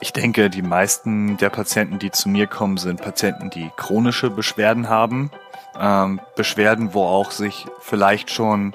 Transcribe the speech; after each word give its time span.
Ich 0.00 0.12
denke, 0.12 0.50
die 0.50 0.62
meisten 0.62 1.38
der 1.38 1.48
Patienten, 1.48 1.98
die 1.98 2.10
zu 2.10 2.28
mir 2.28 2.46
kommen, 2.46 2.76
sind 2.76 3.00
Patienten, 3.00 3.48
die 3.48 3.70
chronische 3.76 4.28
Beschwerden 4.28 4.90
haben. 4.90 5.30
Ähm, 5.80 6.20
Beschwerden, 6.36 6.92
wo 6.92 7.04
auch 7.04 7.30
sich 7.30 7.66
vielleicht 7.80 8.30
schon, 8.30 8.74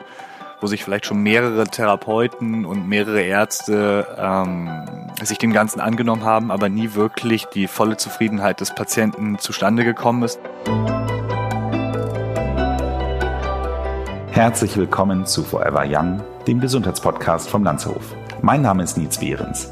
wo 0.61 0.67
sich 0.67 0.83
vielleicht 0.83 1.05
schon 1.05 1.21
mehrere 1.21 1.65
Therapeuten 1.65 2.65
und 2.65 2.87
mehrere 2.87 3.21
Ärzte 3.21 4.07
ähm, 4.17 4.85
sich 5.21 5.37
dem 5.37 5.53
Ganzen 5.53 5.79
angenommen 5.79 6.23
haben, 6.23 6.49
aber 6.49 6.69
nie 6.69 6.95
wirklich 6.95 7.45
die 7.45 7.67
volle 7.67 7.97
Zufriedenheit 7.97 8.59
des 8.59 8.73
Patienten 8.73 9.37
zustande 9.37 9.83
gekommen 9.83 10.23
ist. 10.23 10.39
Herzlich 14.31 14.75
willkommen 14.75 15.27
zu 15.27 15.43
Forever 15.43 15.85
Young, 15.87 16.23
dem 16.47 16.59
Gesundheitspodcast 16.59 17.47
vom 17.47 17.63
Landshof. 17.63 18.15
Mein 18.41 18.63
Name 18.63 18.81
ist 18.81 18.97
Nils 18.97 19.19
Behrens. 19.19 19.71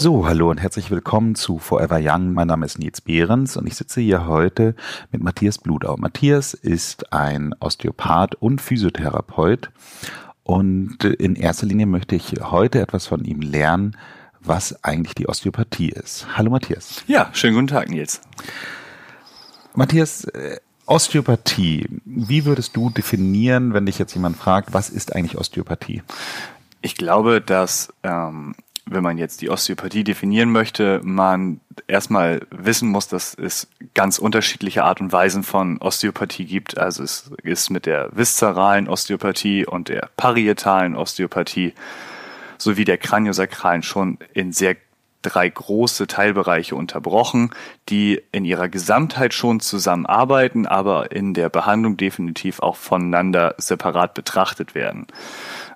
So, 0.00 0.28
hallo 0.28 0.48
und 0.48 0.58
herzlich 0.58 0.92
willkommen 0.92 1.34
zu 1.34 1.58
Forever 1.58 1.98
Young. 2.00 2.32
Mein 2.32 2.46
Name 2.46 2.64
ist 2.64 2.78
Nils 2.78 3.00
Behrens 3.00 3.56
und 3.56 3.66
ich 3.66 3.74
sitze 3.74 4.00
hier 4.00 4.28
heute 4.28 4.76
mit 5.10 5.24
Matthias 5.24 5.58
Bludau. 5.58 5.96
Matthias 5.96 6.54
ist 6.54 7.12
ein 7.12 7.52
Osteopath 7.58 8.36
und 8.36 8.60
Physiotherapeut 8.60 9.72
und 10.44 11.02
in 11.02 11.34
erster 11.34 11.66
Linie 11.66 11.86
möchte 11.86 12.14
ich 12.14 12.32
heute 12.40 12.80
etwas 12.80 13.08
von 13.08 13.24
ihm 13.24 13.40
lernen, 13.40 13.96
was 14.38 14.84
eigentlich 14.84 15.16
die 15.16 15.28
Osteopathie 15.28 15.88
ist. 15.88 16.28
Hallo 16.36 16.52
Matthias. 16.52 17.02
Ja, 17.08 17.30
schönen 17.32 17.54
guten 17.56 17.66
Tag, 17.66 17.88
Nils. 17.88 18.20
Matthias, 19.74 20.26
äh, 20.26 20.60
Osteopathie, 20.86 21.88
wie 22.04 22.44
würdest 22.44 22.76
du 22.76 22.90
definieren, 22.90 23.74
wenn 23.74 23.86
dich 23.86 23.98
jetzt 23.98 24.14
jemand 24.14 24.36
fragt, 24.36 24.72
was 24.72 24.90
ist 24.90 25.16
eigentlich 25.16 25.36
Osteopathie? 25.36 26.04
Ich 26.82 26.94
glaube, 26.94 27.40
dass 27.40 27.92
ähm, 28.04 28.54
wenn 28.90 29.02
man 29.02 29.18
jetzt 29.18 29.40
die 29.40 29.50
Osteopathie 29.50 30.04
definieren 30.04 30.50
möchte, 30.50 31.00
man 31.02 31.60
erstmal 31.86 32.46
wissen 32.50 32.88
muss, 32.88 33.08
dass 33.08 33.34
es 33.34 33.68
ganz 33.94 34.18
unterschiedliche 34.18 34.84
Art 34.84 35.00
und 35.00 35.12
Weisen 35.12 35.42
von 35.42 35.78
Osteopathie 35.78 36.44
gibt. 36.44 36.78
Also 36.78 37.02
es 37.02 37.30
ist 37.42 37.70
mit 37.70 37.86
der 37.86 38.10
viszeralen 38.12 38.88
Osteopathie 38.88 39.66
und 39.66 39.88
der 39.88 40.10
parietalen 40.16 40.96
Osteopathie 40.96 41.74
sowie 42.58 42.84
der 42.84 42.98
kraniosakralen 42.98 43.82
schon 43.82 44.18
in 44.34 44.52
sehr 44.52 44.76
drei 45.22 45.48
große 45.48 46.06
Teilbereiche 46.06 46.76
unterbrochen, 46.76 47.50
die 47.88 48.22
in 48.30 48.44
ihrer 48.44 48.68
Gesamtheit 48.68 49.34
schon 49.34 49.60
zusammenarbeiten, 49.60 50.66
aber 50.66 51.12
in 51.12 51.34
der 51.34 51.48
Behandlung 51.48 51.96
definitiv 51.96 52.60
auch 52.60 52.76
voneinander 52.76 53.54
separat 53.58 54.14
betrachtet 54.14 54.74
werden. 54.74 55.06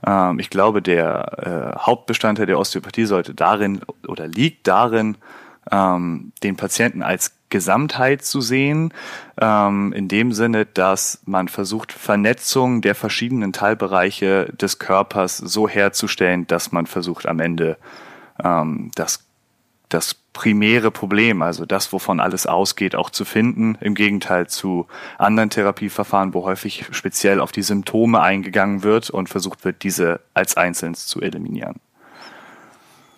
Ähm, 0.06 0.38
ich 0.38 0.50
glaube, 0.50 0.82
der 0.82 1.74
äh, 1.76 1.78
Hauptbestandteil 1.78 2.46
der 2.46 2.58
Osteopathie 2.58 3.04
sollte 3.04 3.34
darin 3.34 3.80
oder 4.06 4.26
liegt 4.26 4.66
darin, 4.66 5.16
ähm, 5.70 6.32
den 6.42 6.56
Patienten 6.56 7.02
als 7.02 7.34
Gesamtheit 7.48 8.24
zu 8.24 8.40
sehen, 8.40 8.92
ähm, 9.40 9.92
in 9.92 10.08
dem 10.08 10.32
Sinne, 10.32 10.66
dass 10.66 11.20
man 11.26 11.48
versucht, 11.48 11.92
Vernetzung 11.92 12.80
der 12.80 12.94
verschiedenen 12.94 13.52
Teilbereiche 13.52 14.46
des 14.52 14.78
Körpers 14.78 15.36
so 15.36 15.68
herzustellen, 15.68 16.46
dass 16.46 16.72
man 16.72 16.86
versucht, 16.86 17.26
am 17.26 17.40
Ende 17.40 17.76
ähm, 18.42 18.90
das 18.94 19.26
das 19.88 20.21
primäre 20.32 20.90
Problem, 20.90 21.42
also 21.42 21.66
das, 21.66 21.92
wovon 21.92 22.20
alles 22.20 22.46
ausgeht, 22.46 22.94
auch 22.94 23.10
zu 23.10 23.24
finden, 23.24 23.76
im 23.80 23.94
Gegenteil 23.94 24.48
zu 24.48 24.86
anderen 25.18 25.50
Therapieverfahren, 25.50 26.32
wo 26.34 26.44
häufig 26.44 26.86
speziell 26.92 27.40
auf 27.40 27.52
die 27.52 27.62
Symptome 27.62 28.20
eingegangen 28.20 28.82
wird 28.82 29.10
und 29.10 29.28
versucht 29.28 29.64
wird, 29.64 29.82
diese 29.82 30.20
als 30.34 30.56
einzelnes 30.56 31.06
zu 31.06 31.20
eliminieren. 31.20 31.76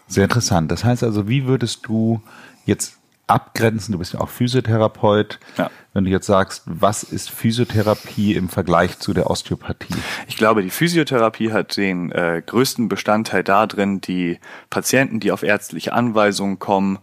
Sehr 0.07 0.25
interessant. 0.25 0.71
Das 0.71 0.85
heißt 0.85 1.03
also, 1.03 1.29
wie 1.29 1.47
würdest 1.47 1.87
du 1.87 2.21
jetzt 2.67 2.99
abgrenzen? 3.27 3.93
Du 3.93 3.99
bist 3.99 4.13
ja 4.13 4.21
auch 4.21 4.29
Physiotherapeut. 4.29 5.39
Ja. 5.57 5.71
Wenn 5.95 6.05
du 6.05 6.11
jetzt 6.11 6.27
sagst, 6.27 6.65
was 6.67 7.05
ist 7.05 7.31
Physiotherapie 7.31 8.35
im 8.35 8.49
Vergleich 8.49 8.99
zu 8.99 9.15
der 9.15 9.31
Osteopathie? 9.31 9.95
Ich 10.27 10.37
glaube, 10.37 10.65
die 10.65 10.71
Physiotherapie 10.71 11.53
hat 11.53 11.77
den 11.77 12.11
äh, 12.11 12.43
größten 12.45 12.89
Bestandteil 12.89 13.45
darin, 13.45 14.01
die 14.01 14.41
Patienten, 14.71 15.21
die 15.21 15.31
auf 15.31 15.45
ärztliche 15.45 15.93
Anweisungen 15.93 16.59
kommen, 16.59 16.99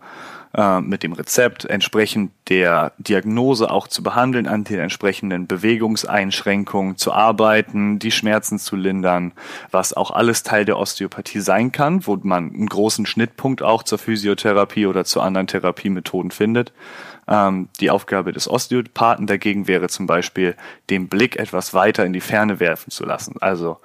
äh, 0.53 0.81
mit 0.81 1.03
dem 1.03 1.13
Rezept 1.13 1.63
entsprechend 1.63 2.34
der 2.50 2.91
Diagnose 2.97 3.72
auch 3.72 3.88
zu 3.88 4.03
behandeln, 4.03 4.46
an 4.46 4.66
den 4.66 4.80
entsprechenden 4.80 5.47
Bewegungseinschränkungen 5.47 6.97
zu 6.97 7.13
arbeiten, 7.13 7.97
die 7.97 8.12
Schmerzen 8.12 8.59
zu 8.59 8.75
lindern, 8.75 9.31
was 9.72 9.94
auch 9.94 10.12
alles 10.12 10.44
Teil 10.44 10.66
der 10.66 10.78
Osteopathie 10.78 11.40
sein 11.40 11.72
kann, 11.72 12.06
wo 12.06 12.18
man 12.24 12.53
einen 12.53 12.68
großen 12.68 13.06
Schnittpunkt 13.06 13.62
auch 13.62 13.84
zur 13.84 14.00
Physiotherapie 14.00 14.85
oder 14.85 15.06
zu 15.06 15.22
anderen 15.22 15.47
Therapiemethoden 15.47 16.31
findet. 16.31 16.74
Ähm, 17.27 17.69
die 17.79 17.89
Aufgabe 17.89 18.31
des 18.31 18.49
Osteopathen 18.49 19.27
dagegen 19.27 19.67
wäre 19.67 19.87
zum 19.89 20.07
Beispiel, 20.07 20.55
den 20.89 21.07
Blick 21.07 21.37
etwas 21.37 21.73
weiter 21.73 22.05
in 22.05 22.13
die 22.13 22.21
Ferne 22.21 22.59
werfen 22.59 22.91
zu 22.91 23.05
lassen. 23.05 23.35
Also 23.39 23.77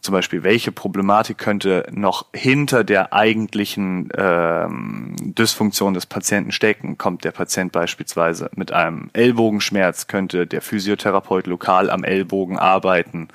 zum 0.00 0.12
Beispiel, 0.12 0.44
welche 0.44 0.70
Problematik 0.70 1.38
könnte 1.38 1.86
noch 1.90 2.26
hinter 2.32 2.84
der 2.84 3.12
eigentlichen 3.12 4.08
ähm, 4.16 5.16
Dysfunktion 5.20 5.94
des 5.94 6.06
Patienten 6.06 6.52
stecken? 6.52 6.98
Kommt 6.98 7.24
der 7.24 7.32
Patient 7.32 7.72
beispielsweise 7.72 8.48
mit 8.54 8.72
einem 8.72 9.10
Ellbogenschmerz, 9.12 10.06
könnte 10.06 10.46
der 10.46 10.62
Physiotherapeut 10.62 11.48
lokal 11.48 11.90
am 11.90 12.04
Ellbogen 12.04 12.58
arbeiten. 12.58 13.28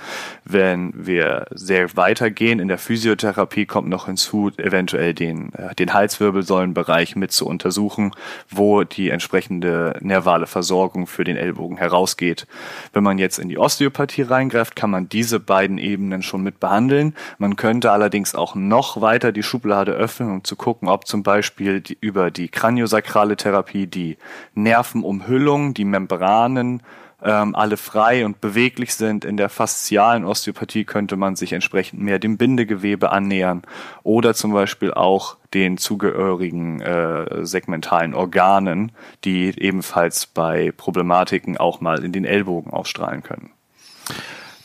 Wenn 0.45 0.93
wir 0.95 1.47
sehr 1.51 1.95
weitergehen 1.97 2.59
in 2.59 2.69
der 2.69 2.77
Physiotherapie, 2.77 3.65
kommt 3.65 3.89
noch 3.89 4.05
hinzu, 4.05 4.51
eventuell 4.57 5.13
den, 5.13 5.53
äh, 5.53 5.75
den 5.75 5.93
Halswirbelsäulenbereich 5.93 7.15
mit 7.17 7.33
zu 7.33 7.45
untersuchen, 7.45 8.11
wo 8.49 8.83
die 8.83 9.09
entsprechende 9.09 9.97
nervale 9.99 10.47
Versorgung 10.47 11.07
für 11.07 11.25
den 11.25 11.35
Ellbogen 11.35 11.77
herausgeht. 11.77 12.47
Wenn 12.93 13.03
man 13.03 13.17
jetzt 13.17 13.37
in 13.37 13.49
die 13.49 13.57
Osteopathie 13.57 14.21
reingreift, 14.21 14.75
kann 14.75 14.89
man 14.89 15.09
diese 15.09 15.39
beiden 15.39 15.77
Ebenen 15.77 16.23
schon 16.23 16.41
mit 16.41 16.52
mit 16.53 16.59
behandeln. 16.59 17.15
Man 17.37 17.55
könnte 17.55 17.91
allerdings 17.91 18.35
auch 18.35 18.55
noch 18.55 19.01
weiter 19.01 19.31
die 19.31 19.43
Schublade 19.43 19.91
öffnen, 19.91 20.31
um 20.31 20.43
zu 20.43 20.55
gucken, 20.55 20.87
ob 20.87 21.07
zum 21.07 21.23
Beispiel 21.23 21.81
die, 21.81 21.97
über 21.99 22.31
die 22.31 22.47
kraniosakrale 22.47 23.35
Therapie 23.35 23.87
die 23.87 24.17
Nervenumhüllung, 24.53 25.73
die 25.73 25.85
Membranen 25.85 26.81
ähm, 27.23 27.55
alle 27.55 27.77
frei 27.77 28.25
und 28.25 28.41
beweglich 28.41 28.93
sind. 28.95 29.25
In 29.25 29.37
der 29.37 29.49
faszialen 29.49 30.25
Osteopathie 30.25 30.83
könnte 30.83 31.15
man 31.15 31.35
sich 31.35 31.53
entsprechend 31.53 32.01
mehr 32.01 32.19
dem 32.19 32.37
Bindegewebe 32.37 33.11
annähern 33.11 33.63
oder 34.03 34.33
zum 34.33 34.51
Beispiel 34.51 34.93
auch 34.93 35.37
den 35.53 35.77
zugehörigen 35.77 36.81
äh, 36.81 37.45
segmentalen 37.45 38.13
Organen, 38.13 38.91
die 39.23 39.53
ebenfalls 39.57 40.25
bei 40.25 40.71
Problematiken 40.75 41.57
auch 41.57 41.79
mal 41.79 42.03
in 42.03 42.11
den 42.11 42.25
Ellbogen 42.25 42.73
ausstrahlen 42.73 43.23
können. 43.23 43.51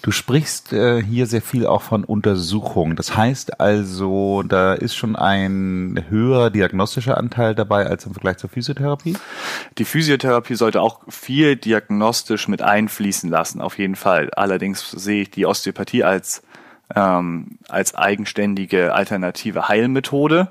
Du 0.01 0.13
sprichst 0.13 0.73
äh, 0.73 1.03
hier 1.03 1.27
sehr 1.27 1.43
viel 1.43 1.67
auch 1.67 1.83
von 1.83 2.05
Untersuchungen. 2.05 2.95
Das 2.95 3.17
heißt 3.17 3.61
also, 3.61 4.45
da 4.45 4.75
ist 4.75 4.95
schon 4.95 5.17
ein 5.17 6.05
höherer 6.09 6.51
diagnostischer 6.51 7.19
Anteil 7.19 7.55
dabei 7.55 7.87
als 7.87 8.07
im 8.07 8.13
Vergleich 8.13 8.37
zur 8.37 8.49
Physiotherapie? 8.49 9.17
Die 9.77 9.85
Physiotherapie 9.85 10.55
sollte 10.55 10.81
auch 10.83 11.01
viel 11.09 11.57
diagnostisch 11.57 12.47
mit 12.47 12.63
einfließen 12.63 13.29
lassen, 13.29 13.61
auf 13.61 13.77
jeden 13.79 13.97
Fall. 13.97 14.31
Allerdings 14.35 14.89
sehe 14.91 15.23
ich 15.23 15.31
die 15.31 15.47
Osteopathie 15.47 16.05
als 16.05 16.43
ähm, 16.95 17.59
als 17.69 17.95
eigenständige 17.95 18.95
alternative 18.95 19.69
Heilmethode. 19.69 20.49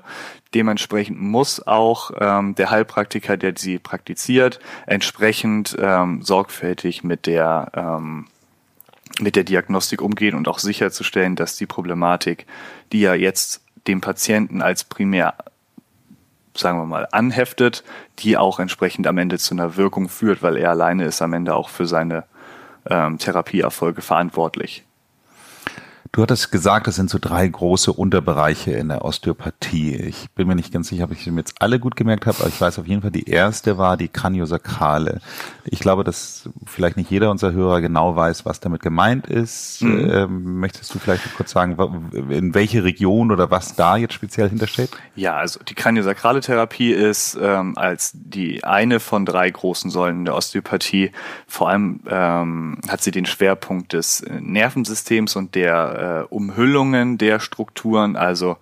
Dementsprechend 0.54 1.20
muss 1.20 1.66
auch 1.66 2.12
ähm, 2.18 2.54
der 2.54 2.70
Heilpraktiker, 2.70 3.36
der 3.36 3.54
sie 3.56 3.78
praktiziert, 3.78 4.60
entsprechend 4.86 5.76
ähm, 5.80 6.22
sorgfältig 6.22 7.02
mit 7.02 7.26
der 7.26 7.72
ähm, 7.74 8.26
mit 9.20 9.36
der 9.36 9.44
Diagnostik 9.44 10.02
umgehen 10.02 10.34
und 10.34 10.48
auch 10.48 10.58
sicherzustellen, 10.58 11.36
dass 11.36 11.56
die 11.56 11.66
Problematik, 11.66 12.46
die 12.92 13.00
ja 13.00 13.14
jetzt 13.14 13.62
dem 13.86 14.00
Patienten 14.00 14.62
als 14.62 14.84
primär, 14.84 15.34
sagen 16.54 16.78
wir 16.78 16.86
mal, 16.86 17.08
anheftet, 17.12 17.84
die 18.18 18.36
auch 18.36 18.58
entsprechend 18.58 19.06
am 19.06 19.18
Ende 19.18 19.38
zu 19.38 19.54
einer 19.54 19.76
Wirkung 19.76 20.08
führt, 20.08 20.42
weil 20.42 20.56
er 20.56 20.70
alleine 20.70 21.04
ist 21.04 21.22
am 21.22 21.32
Ende 21.32 21.54
auch 21.54 21.68
für 21.68 21.86
seine 21.86 22.24
ähm, 22.88 23.18
Therapieerfolge 23.18 24.02
verantwortlich. 24.02 24.84
Du 26.12 26.22
hattest 26.22 26.50
gesagt, 26.50 26.88
es 26.88 26.96
sind 26.96 27.10
so 27.10 27.18
drei 27.20 27.46
große 27.46 27.92
Unterbereiche 27.92 28.72
in 28.72 28.88
der 28.88 29.04
Osteopathie. 29.04 29.94
Ich 29.94 30.30
bin 30.30 30.48
mir 30.48 30.54
nicht 30.54 30.72
ganz 30.72 30.88
sicher, 30.88 31.04
ob 31.04 31.12
ich 31.12 31.22
sie 31.22 31.30
mir 31.30 31.40
jetzt 31.40 31.60
alle 31.60 31.78
gut 31.78 31.96
gemerkt 31.96 32.26
habe, 32.26 32.38
aber 32.40 32.48
ich 32.48 32.60
weiß 32.60 32.78
auf 32.78 32.86
jeden 32.86 33.02
Fall, 33.02 33.10
die 33.10 33.28
erste 33.28 33.78
war 33.78 33.96
die 33.96 34.08
Kraniosakrale. 34.08 35.20
Ich 35.64 35.80
glaube, 35.80 36.04
dass 36.04 36.48
vielleicht 36.66 36.96
nicht 36.96 37.10
jeder 37.10 37.30
unserer 37.30 37.52
Hörer 37.52 37.80
genau 37.80 38.16
weiß, 38.16 38.46
was 38.46 38.60
damit 38.60 38.80
gemeint 38.80 39.26
ist. 39.26 39.82
Mhm. 39.82 40.10
Ähm, 40.10 40.60
möchtest 40.60 40.94
du 40.94 40.98
vielleicht 40.98 41.34
kurz 41.36 41.50
sagen, 41.50 41.76
in 42.30 42.54
welche 42.54 42.84
Region 42.84 43.30
oder 43.30 43.50
was 43.50 43.76
da 43.76 43.96
jetzt 43.96 44.14
speziell 44.14 44.48
hintersteht? 44.48 44.90
Ja, 45.14 45.36
also 45.36 45.60
die 45.68 45.74
kraniosakrale 45.74 46.40
Therapie 46.40 46.92
ist 46.92 47.36
ähm, 47.40 47.76
als 47.76 48.12
die 48.14 48.64
eine 48.64 49.00
von 49.00 49.26
drei 49.26 49.50
großen 49.50 49.90
Säulen 49.90 50.24
der 50.24 50.34
Osteopathie. 50.34 51.10
Vor 51.46 51.68
allem 51.68 52.00
ähm, 52.08 52.78
hat 52.88 53.02
sie 53.02 53.10
den 53.10 53.26
Schwerpunkt 53.26 53.92
des 53.92 54.24
Nervensystems 54.40 55.36
und 55.36 55.54
der 55.54 55.97
äh, 55.98 56.24
Umhüllungen 56.28 57.18
der 57.18 57.40
Strukturen, 57.40 58.16
also 58.16 58.56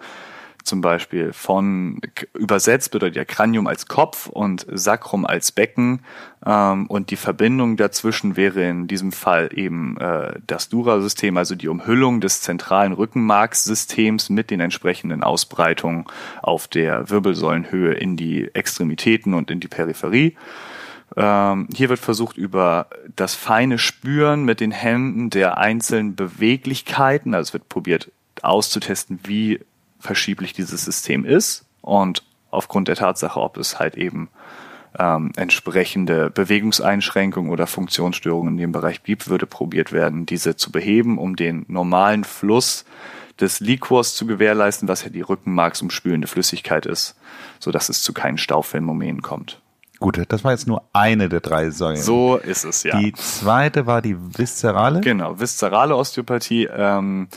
zum 0.67 0.81
Beispiel 0.81 1.33
von 1.33 2.01
übersetzt 2.35 2.91
bedeutet 2.91 3.17
ja 3.17 3.25
Kranium 3.25 3.69
als 3.69 3.87
Kopf 3.87 4.27
und 4.27 4.67
Sacrum 4.69 5.25
als 5.25 5.53
Becken 5.53 6.01
ähm, 6.45 6.87
und 6.89 7.11
die 7.11 7.17
Verbindung 7.17 7.77
dazwischen 7.77 8.37
wäre 8.37 8.69
in 8.69 8.89
diesem 8.89 9.13
Fall 9.13 9.51
eben 9.55 9.97
äh, 9.99 10.41
das 10.45 10.69
Dura-System, 10.69 11.37
also 11.37 11.55
die 11.55 11.69
Umhüllung 11.69 12.21
des 12.21 12.41
zentralen 12.41 12.93
Rückenmarkssystems 12.93 14.29
mit 14.29 14.51
den 14.51 14.59
entsprechenden 14.59 15.23
Ausbreitungen 15.23 16.07
auf 16.43 16.67
der 16.67 17.09
Wirbelsäulenhöhe 17.11 17.93
in 17.95 18.17
die 18.17 18.53
Extremitäten 18.53 19.35
und 19.35 19.53
in 19.53 19.61
die 19.61 19.69
Peripherie. 19.69 20.37
Ähm, 21.17 21.69
hier 21.75 21.89
wird 21.89 21.99
versucht, 21.99 22.37
über 22.37 22.89
das 23.15 23.35
feine 23.35 23.79
Spüren 23.79 24.45
mit 24.45 24.61
den 24.61 24.71
Händen 24.71 25.31
der 25.31 25.59
einzelnen 25.59 26.15
Beweglichkeiten, 26.15 27.35
also 27.35 27.49
es 27.49 27.53
wird 27.55 27.69
probiert 27.69 28.11
auszutesten, 28.43 29.21
wie 29.25 29.61
verschieblich 29.99 30.53
dieses 30.53 30.85
System 30.85 31.25
ist 31.25 31.65
und 31.81 32.23
aufgrund 32.51 32.89
der 32.89 32.97
Tatsache, 32.97 33.41
ob 33.41 33.57
es 33.57 33.79
halt 33.79 33.97
eben 33.97 34.29
ähm, 34.99 35.33
entsprechende 35.37 36.31
Bewegungseinschränkungen 36.31 37.51
oder 37.51 37.67
Funktionsstörungen 37.67 38.55
in 38.55 38.59
dem 38.59 38.73
Bereich 38.73 39.03
gibt, 39.03 39.29
würde 39.29 39.47
probiert 39.47 39.93
werden, 39.93 40.27
diese 40.27 40.57
zu 40.57 40.71
beheben, 40.71 41.19
um 41.19 41.37
den 41.37 41.65
normalen 41.69 42.25
Fluss 42.25 42.85
des 43.41 43.61
Liquors 43.61 44.15
zu 44.15 44.27
gewährleisten, 44.27 44.89
was 44.89 45.03
ja 45.03 45.11
die 45.11 45.21
rückenmarksumspülende 45.21 46.27
Flüssigkeit 46.27 46.87
ist, 46.87 47.17
so 47.59 47.71
dass 47.71 47.89
es 47.89 48.03
zu 48.03 48.13
keinen 48.13 48.39
Stauphänomenen 48.39 49.23
kommt. 49.23 49.61
Gut, 49.99 50.21
das 50.29 50.45
war 50.45 50.53
jetzt 50.53 50.67
nur 50.67 50.83
eine 50.93 51.29
der 51.29 51.41
drei 51.41 51.71
Säulen. 51.71 51.97
So 51.97 52.37
ist 52.37 52.65
es, 52.65 52.83
ja. 52.83 52.99
Die 52.99 53.13
zweite 53.15 53.87
war 53.87 54.03
die 54.03 54.17
viszerale? 54.19 55.01
Genau, 55.01 55.41
viszerale 55.41 55.97
Osteopathie 55.97 56.69
ähm, 56.71 57.29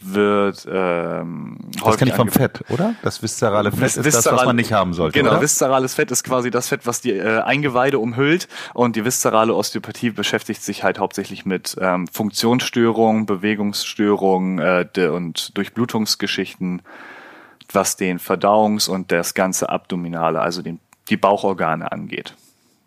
wird 0.00 0.66
ähm, 0.70 1.58
Das 1.82 1.96
kenne 1.96 2.10
ich 2.10 2.16
vom 2.16 2.28
Fett, 2.28 2.62
oder? 2.68 2.94
Das 3.02 3.22
viszerale 3.22 3.72
Fett 3.72 3.80
Vis 3.80 3.96
ist 3.96 4.14
das, 4.14 4.32
was 4.32 4.44
man 4.44 4.56
nicht 4.56 4.72
haben 4.72 4.92
sollte, 4.92 5.18
Genau, 5.18 5.32
oder? 5.32 5.40
viszerales 5.40 5.94
Fett 5.94 6.10
ist 6.10 6.22
quasi 6.22 6.50
das 6.50 6.68
Fett, 6.68 6.86
was 6.86 7.00
die 7.00 7.12
äh, 7.12 7.40
Eingeweide 7.40 7.98
umhüllt 7.98 8.48
und 8.74 8.96
die 8.96 9.04
viszerale 9.04 9.54
Osteopathie 9.54 10.10
beschäftigt 10.10 10.62
sich 10.62 10.84
halt 10.84 10.98
hauptsächlich 10.98 11.46
mit 11.46 11.76
ähm, 11.80 12.06
Funktionsstörungen, 12.06 13.26
Bewegungsstörungen 13.26 14.58
äh, 14.58 15.08
und 15.08 15.56
Durchblutungsgeschichten 15.56 16.82
was 17.72 17.96
den 17.96 18.18
Verdauungs- 18.18 18.88
und 18.88 19.10
das 19.10 19.34
ganze 19.34 19.68
Abdominale, 19.68 20.40
also 20.40 20.62
den 20.62 20.78
die 21.08 21.16
Bauchorgane 21.16 21.90
angeht. 21.90 22.34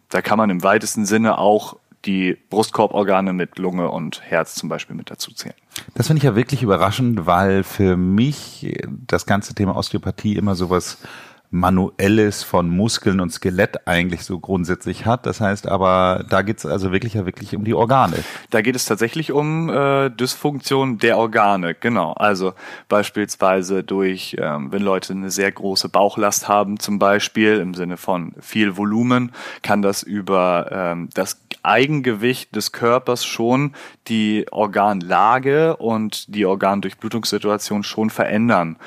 Da 0.09 0.21
kann 0.21 0.37
man 0.37 0.49
im 0.49 0.63
weitesten 0.63 1.05
Sinne 1.05 1.37
auch 1.37 1.77
die 2.05 2.37
Brustkorborgane 2.49 3.33
mit 3.33 3.57
Lunge 3.57 3.89
und 3.89 4.21
Herz 4.21 4.55
zum 4.55 4.69
Beispiel 4.69 4.95
mit 4.95 5.11
dazu 5.11 5.33
zählen. 5.33 5.55
Das 5.93 6.07
finde 6.07 6.19
ich 6.19 6.23
ja 6.23 6.35
wirklich 6.35 6.63
überraschend, 6.63 7.25
weil 7.25 7.63
für 7.63 7.97
mich 7.97 8.77
das 9.05 9.25
ganze 9.25 9.53
Thema 9.53 9.75
Osteopathie 9.75 10.35
immer 10.35 10.55
sowas 10.55 10.99
Manuelles 11.49 12.43
von 12.43 12.69
Muskeln 12.69 13.19
und 13.21 13.31
Skelett 13.31 13.87
eigentlich 13.87 14.23
so 14.23 14.39
grundsätzlich 14.39 15.05
hat. 15.05 15.25
Das 15.25 15.39
heißt 15.39 15.67
aber, 15.67 16.25
da 16.29 16.41
geht 16.41 16.57
es 16.57 16.65
also 16.65 16.91
wirklich 16.91 17.13
ja 17.13 17.25
wirklich 17.25 17.55
um 17.55 17.63
die 17.63 17.73
Organe. 17.73 18.17
Da 18.49 18.61
geht 18.61 18.75
es 18.75 18.85
tatsächlich 18.85 19.31
um 19.31 19.69
äh, 19.69 20.09
Dysfunktion 20.09 20.97
der 20.97 21.17
Organe, 21.17 21.73
genau. 21.73 22.13
Also 22.13 22.53
beispielsweise 22.89 23.83
durch, 23.83 24.35
ähm, 24.39 24.71
wenn 24.71 24.81
Leute 24.81 25.13
eine 25.13 25.31
sehr 25.31 25.51
große 25.51 25.89
Bauchlast 25.89 26.47
haben, 26.47 26.79
zum 26.79 26.99
Beispiel 26.99 27.57
im 27.59 27.73
Sinne 27.73 27.97
von 27.97 28.33
viel 28.39 28.75
Volumen, 28.75 29.31
kann 29.61 29.81
das 29.81 30.03
über 30.03 30.69
ähm, 30.71 31.09
das 31.13 31.46
Eigengewicht 31.67 32.55
des 32.55 32.71
Körpers 32.71 33.25
schon 33.25 33.73
die 34.07 34.45
Organlage 34.51 35.77
und 35.77 36.33
die 36.33 36.45
Organdurchblutungssituation 36.45 37.83
schon 37.83 38.09
verändern 38.09 38.77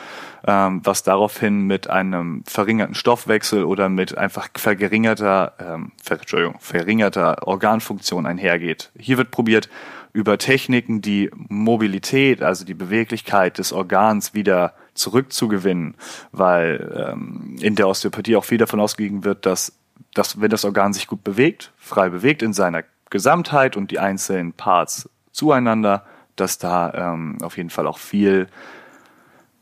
ähm, 0.47 0.81
was 0.85 1.03
daraufhin 1.03 1.67
mit 1.67 1.91
einem 1.91 2.43
verringerten 2.47 2.95
Stoffwechsel 2.95 3.65
oder 3.65 3.89
mit 3.89 4.17
einfach 4.17 4.49
vergeringerter, 4.55 5.55
ähm, 5.59 5.93
Entschuldigung, 6.09 6.57
verringerter 6.61 7.47
Organfunktion 7.47 8.27
einhergeht. 8.27 8.91
Hier 8.99 9.19
wird 9.19 9.31
probiert, 9.31 9.69
über 10.13 10.39
Techniken 10.39 11.03
die 11.03 11.31
Mobilität, 11.35 12.43
also 12.43 12.65
die 12.65 12.75
Beweglichkeit 12.75 13.59
des 13.59 13.73
Organs 13.73 14.35
wieder 14.35 14.75
zurückzugewinnen, 14.95 15.95
weil 16.33 17.13
ähm, 17.13 17.57
in 17.61 17.77
der 17.77 17.87
Osteopathie 17.87 18.35
auch 18.35 18.45
viel 18.45 18.59
davon 18.59 18.81
ausgegangen 18.81 19.25
wird, 19.25 19.47
dass, 19.47 19.73
dass 20.15 20.41
wenn 20.41 20.51
das 20.51 20.65
Organ 20.65 20.93
sich 20.93 21.07
gut 21.07 21.25
bewegt, 21.25 21.73
frei 21.77 22.09
bewegt 22.09 22.43
in 22.43 22.53
seiner 22.53 22.85
Gesamtheit 23.11 23.77
und 23.77 23.91
die 23.91 23.99
einzelnen 23.99 24.53
Parts 24.53 25.09
zueinander, 25.33 26.05
dass 26.37 26.59
da 26.59 26.93
ähm, 26.95 27.39
auf 27.43 27.57
jeden 27.57 27.71
Fall 27.71 27.87
auch 27.87 27.99
viel 27.99 28.47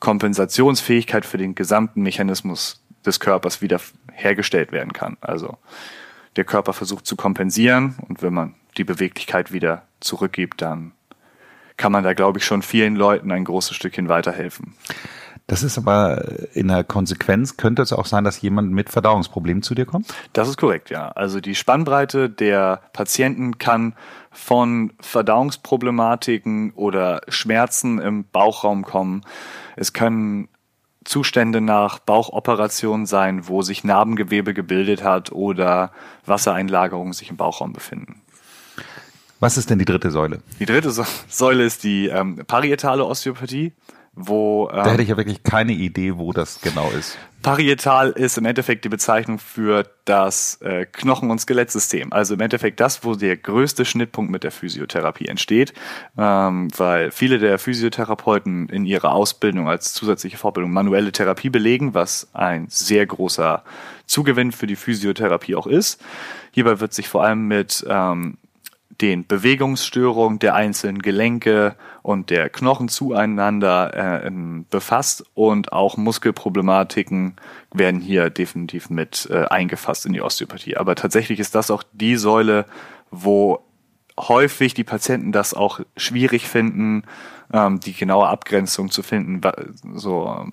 Kompensationsfähigkeit 0.01 1.25
für 1.25 1.39
den 1.39 1.55
gesamten 1.55 2.03
Mechanismus 2.03 2.85
des 3.05 3.21
Körpers 3.21 3.63
wieder 3.63 3.81
hergestellt 4.13 4.73
werden 4.73 4.93
kann. 4.93 5.17
Also 5.21 5.59
der 6.37 6.45
Körper 6.45 6.73
versucht 6.73 7.07
zu 7.07 7.17
kompensieren 7.17 7.97
und 8.07 8.23
wenn 8.23 8.35
man 8.35 8.55
die 8.77 8.85
Beweglichkeit 8.85 9.53
wieder 9.53 9.83
zurückgibt, 10.01 10.63
dann 10.63 10.93
kann 11.77 11.93
man 11.93 12.05
da, 12.05 12.13
glaube 12.13 12.39
ich, 12.39 12.45
schon 12.45 12.63
vielen 12.63 12.97
Leuten 12.97 13.31
ein 13.33 13.45
großes 13.45 13.75
Stückchen 13.75 14.09
weiterhelfen. 14.09 14.75
Das 15.49 15.63
ist 15.63 15.79
aber 15.79 16.23
in 16.53 16.69
der 16.69 16.85
Konsequenz, 16.85 17.57
könnte 17.57 17.81
es 17.81 17.95
auch 17.95 18.05
sein, 18.05 18.23
dass 18.23 18.43
jemand 18.43 18.71
mit 18.71 18.91
Verdauungsproblemen 18.91 19.63
zu 19.63 19.75
dir 19.75 19.87
kommt? 19.87 20.07
Das 20.35 20.47
ist 20.47 20.59
korrekt, 20.59 20.91
ja. 20.91 21.09
Also 21.09 21.41
die 21.41 21.55
Spannbreite 21.55 22.29
der 22.29 22.83
Patienten 22.93 23.57
kann 23.57 23.95
von 24.31 24.93
Verdauungsproblematiken 25.01 26.73
oder 26.73 27.23
Schmerzen 27.29 27.99
im 27.99 28.27
Bauchraum 28.31 28.85
kommen. 28.85 29.23
Es 29.75 29.95
können 29.95 30.49
Zustände 31.05 31.63
nach 31.63 31.99
Bauchoperationen 31.99 33.07
sein, 33.07 33.49
wo 33.49 33.63
sich 33.63 33.85
Narbengewebe 33.85 34.53
gebildet 34.53 35.03
hat 35.03 35.33
oder 35.33 35.93
Wassereinlagerungen 36.27 37.15
sich 37.15 37.31
im 37.31 37.39
Bauchraum 37.39 37.73
befinden. 37.73 38.21
Was 39.41 39.57
ist 39.57 39.71
denn 39.71 39.79
die 39.79 39.87
dritte 39.87 40.11
Säule? 40.11 40.43
Die 40.59 40.67
dritte 40.67 40.93
Säule 40.93 41.65
ist 41.65 41.85
die 41.85 42.09
ähm, 42.09 42.45
parietale 42.47 43.07
Osteopathie 43.07 43.73
wo 44.19 44.69
ähm, 44.73 44.85
da 44.85 44.91
hätte 44.91 45.03
ich 45.03 45.09
ja 45.09 45.17
wirklich 45.17 45.43
keine 45.43 45.73
Idee, 45.73 46.17
wo 46.17 46.33
das 46.33 46.61
genau 46.61 46.91
ist. 46.91 47.17
Parietal 47.43 48.11
ist 48.11 48.37
im 48.37 48.47
Endeffekt 48.47 48.85
die 48.85 48.89
Bezeichnung 48.89 49.39
für 49.39 49.85
das 50.05 50.61
äh, 50.61 50.87
Knochen- 50.87 51.31
und 51.31 51.39
Skelettsystem. 51.39 52.13
Also 52.13 52.35
im 52.35 52.41
Endeffekt 52.41 52.81
das, 52.81 53.05
wo 53.05 53.15
der 53.15 53.37
größte 53.37 53.85
Schnittpunkt 53.85 54.31
mit 54.31 54.43
der 54.43 54.51
Physiotherapie 54.51 55.27
entsteht, 55.27 55.73
ähm, 56.17 56.69
weil 56.77 57.13
viele 57.13 57.39
der 57.39 57.61
Physiotherapeuten 57.61 58.69
in 58.69 58.85
ihrer 58.85 59.13
Ausbildung 59.13 59.69
als 59.69 59.95
zusätzliche 59.95 60.37
Vorbildung 60.37 60.73
manuelle 60.73 61.13
Therapie 61.13 61.51
belegen, 61.51 61.95
was 61.95 62.29
ein 62.33 62.67
sehr 62.69 63.07
großer 63.07 63.63
Zugewinn 64.07 64.51
für 64.51 64.67
die 64.67 64.77
Physiotherapie 64.77 65.55
auch 65.55 65.69
ist. 65.69 66.03
Hierbei 66.51 66.81
wird 66.81 66.93
sich 66.93 67.09
vor 67.09 67.23
allem 67.23 67.47
mit 67.47 67.87
ähm, 67.89 68.37
den 69.01 69.27
Bewegungsstörungen 69.27 70.39
der 70.39 70.55
einzelnen 70.55 71.01
Gelenke 71.01 71.77
und 72.03 72.31
der 72.31 72.49
Knochen 72.49 72.89
zueinander 72.89 74.25
äh, 74.25 74.31
befasst 74.71 75.25
und 75.35 75.73
auch 75.73 75.97
Muskelproblematiken 75.97 77.37
werden 77.73 78.01
hier 78.01 78.31
definitiv 78.31 78.91
mit 78.91 79.29
äh, 79.31 79.45
eingefasst 79.45 80.07
in 80.07 80.15
die 80.15 80.23
Osteopathie. 80.23 80.77
Aber 80.77 80.97
tatsächlich 80.97 81.39
ist 81.39 81.55
das 81.55 81.71
auch 81.71 81.85
die 81.93 82.17
Säule, 82.17 82.67
wo 83.11 83.61
häufig 84.19 84.75
die 84.75 84.85
Patienten 84.85 85.31
das 85.31 85.55
auch 85.55 85.79
schwierig 85.97 86.49
finden, 86.49 87.05
ähm, 87.53 87.79
die 87.79 87.93
genaue 87.93 88.27
Abgrenzung 88.27 88.91
zu 88.91 89.05
finden, 89.05 89.41
so 89.95 90.45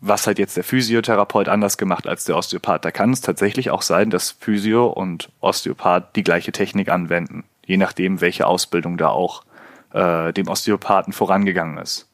was 0.00 0.26
hat 0.26 0.40
jetzt 0.40 0.56
der 0.56 0.64
Physiotherapeut 0.64 1.48
anders 1.48 1.78
gemacht 1.78 2.08
als 2.08 2.24
der 2.24 2.36
Osteopath. 2.36 2.84
Da 2.84 2.90
kann 2.90 3.12
es 3.12 3.20
tatsächlich 3.20 3.70
auch 3.70 3.82
sein, 3.82 4.10
dass 4.10 4.32
Physio 4.32 4.88
und 4.88 5.30
Osteopath 5.40 6.16
die 6.16 6.24
gleiche 6.24 6.50
Technik 6.50 6.88
anwenden 6.88 7.44
je 7.66 7.76
nachdem, 7.76 8.20
welche 8.20 8.46
Ausbildung 8.46 8.96
da 8.98 9.08
auch 9.08 9.44
äh, 9.92 10.32
dem 10.32 10.48
Osteopathen 10.48 11.12
vorangegangen 11.12 11.78
ist. 11.78 12.08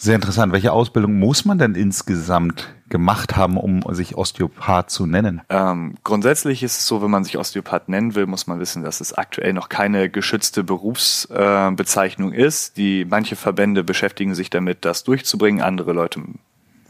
Sehr 0.00 0.14
interessant. 0.14 0.52
Welche 0.52 0.72
Ausbildung 0.72 1.18
muss 1.18 1.44
man 1.44 1.58
denn 1.58 1.74
insgesamt 1.74 2.72
gemacht 2.88 3.36
haben, 3.36 3.56
um 3.56 3.82
sich 3.94 4.16
Osteopath 4.16 4.90
zu 4.90 5.06
nennen? 5.06 5.40
Ähm, 5.48 5.96
grundsätzlich 6.04 6.62
ist 6.62 6.78
es 6.78 6.86
so, 6.86 7.02
wenn 7.02 7.10
man 7.10 7.24
sich 7.24 7.36
Osteopath 7.36 7.88
nennen 7.88 8.14
will, 8.14 8.26
muss 8.26 8.46
man 8.46 8.60
wissen, 8.60 8.84
dass 8.84 9.00
es 9.00 9.12
aktuell 9.12 9.52
noch 9.52 9.68
keine 9.68 10.08
geschützte 10.08 10.62
Berufsbezeichnung 10.62 12.32
äh, 12.32 12.46
ist. 12.46 12.76
Die 12.76 13.06
manche 13.06 13.34
Verbände 13.34 13.82
beschäftigen 13.82 14.36
sich 14.36 14.50
damit, 14.50 14.84
das 14.84 15.02
durchzubringen, 15.02 15.62
andere 15.62 15.92
Leute 15.92 16.22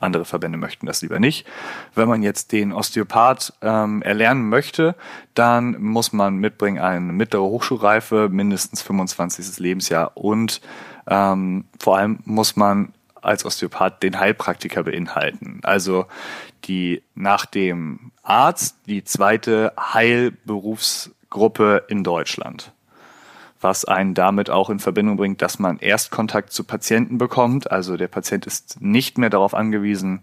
andere 0.01 0.25
Verbände 0.25 0.59
möchten 0.59 0.87
das 0.87 1.03
lieber 1.03 1.19
nicht. 1.19 1.47
Wenn 1.95 2.09
man 2.09 2.23
jetzt 2.23 2.53
den 2.53 2.73
Osteopath 2.73 3.53
ähm, 3.63 4.03
erlernen 4.03 4.49
möchte, 4.49 4.95
dann 5.35 5.81
muss 5.81 6.13
man 6.13 6.37
mitbringen 6.37 6.79
eine 6.79 7.13
mittlere 7.13 7.43
Hochschulreife, 7.43 8.29
mindestens 8.31 8.83
25. 8.83 9.59
Lebensjahr 9.59 10.17
und 10.17 10.61
ähm, 11.07 11.65
vor 11.79 11.99
allem 11.99 12.19
muss 12.25 12.57
man 12.57 12.93
als 13.23 13.45
Osteopath 13.45 14.03
den 14.03 14.19
Heilpraktiker 14.19 14.85
beinhalten. 14.85 15.61
Also 15.63 16.07
die 16.65 17.03
nach 17.15 17.47
dem 17.47 18.13
Arzt 18.23 18.77
die 18.87 19.05
zweite 19.05 19.73
Heilberufsgruppe 19.79 21.85
in 21.89 22.05
Deutschland 22.05 22.73
was 23.61 23.85
einen 23.85 24.15
damit 24.15 24.51
auch 24.51 24.71
in 24.71 24.79
Verbindung 24.79 25.17
bringt, 25.17 25.43
dass 25.43 25.59
man 25.59 25.79
erst 25.79 26.11
Kontakt 26.11 26.53
zu 26.53 26.65
Patienten 26.65 27.19
bekommt. 27.19 27.71
Also 27.71 27.97
der 27.97 28.09
Patient 28.09 28.47
ist 28.47 28.81
nicht 28.81 29.19
mehr 29.19 29.31
darauf 29.31 29.55
angewiesen, 29.55 30.21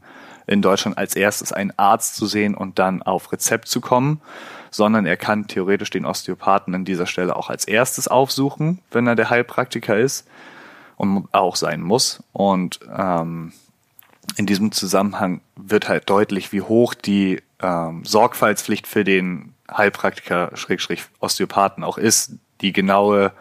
in 0.47 0.61
Deutschland 0.61 0.97
als 0.97 1.15
erstes 1.15 1.51
einen 1.51 1.73
Arzt 1.77 2.15
zu 2.15 2.27
sehen 2.27 2.55
und 2.55 2.79
dann 2.79 3.01
auf 3.01 3.31
Rezept 3.31 3.67
zu 3.67 3.81
kommen, 3.81 4.21
sondern 4.71 5.05
er 5.05 5.17
kann 5.17 5.47
theoretisch 5.47 5.89
den 5.89 6.05
Osteopathen 6.05 6.75
an 6.75 6.85
dieser 6.85 7.07
Stelle 7.07 7.35
auch 7.35 7.49
als 7.49 7.65
erstes 7.65 8.07
aufsuchen, 8.07 8.79
wenn 8.91 9.07
er 9.07 9.15
der 9.15 9.29
Heilpraktiker 9.29 9.97
ist 9.97 10.27
und 10.97 11.27
auch 11.31 11.55
sein 11.55 11.81
muss. 11.81 12.23
Und 12.31 12.79
ähm, 12.95 13.53
in 14.37 14.45
diesem 14.45 14.71
Zusammenhang 14.71 15.41
wird 15.55 15.89
halt 15.89 16.09
deutlich, 16.09 16.51
wie 16.51 16.61
hoch 16.61 16.93
die 16.93 17.41
ähm, 17.61 18.03
Sorgfaltspflicht 18.05 18.87
für 18.87 19.03
den 19.03 19.53
Heilpraktiker 19.71 20.51
Schrägstrich 20.53 21.03
Osteopathen 21.19 21.83
auch 21.83 21.97
ist, 21.97 22.33
die 22.61 22.73
genaue, 22.73 23.31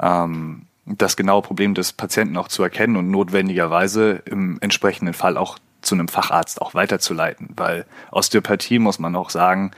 ähm, 0.00 0.66
das 0.86 1.16
genaue 1.16 1.42
Problem 1.42 1.74
des 1.74 1.92
Patienten 1.92 2.36
auch 2.36 2.48
zu 2.48 2.62
erkennen 2.62 2.96
und 2.96 3.10
notwendigerweise 3.10 4.22
im 4.26 4.58
entsprechenden 4.60 5.14
Fall 5.14 5.36
auch 5.36 5.58
zu 5.80 5.94
einem 5.94 6.08
Facharzt 6.08 6.60
auch 6.60 6.74
weiterzuleiten, 6.74 7.50
weil 7.56 7.86
Osteopathie 8.10 8.78
muss 8.78 8.98
man 8.98 9.16
auch 9.16 9.30
sagen, 9.30 9.72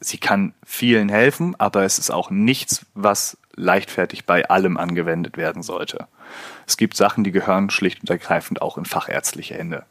sie 0.00 0.18
kann 0.18 0.52
vielen 0.64 1.08
helfen, 1.08 1.54
aber 1.58 1.84
es 1.84 1.98
ist 1.98 2.10
auch 2.10 2.30
nichts, 2.30 2.84
was 2.94 3.38
leichtfertig 3.54 4.26
bei 4.26 4.48
allem 4.48 4.76
angewendet 4.76 5.36
werden 5.36 5.62
sollte. 5.62 6.06
Es 6.66 6.76
gibt 6.76 6.96
Sachen, 6.96 7.24
die 7.24 7.32
gehören 7.32 7.70
schlicht 7.70 8.00
und 8.00 8.10
ergreifend 8.10 8.60
auch 8.60 8.76
in 8.76 8.84
fachärztliche 8.84 9.54
Hände. 9.54 9.84